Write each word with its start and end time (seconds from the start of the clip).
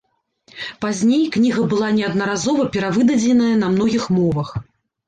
Пазней 0.85 1.21
кніга 1.35 1.67
была 1.75 1.91
неаднаразова 1.99 2.67
перавыдадзеная 2.79 3.55
на 3.63 3.67
многіх 3.77 4.15
мовах. 4.19 4.57